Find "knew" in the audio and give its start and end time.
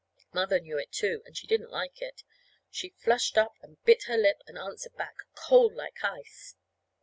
0.59-0.79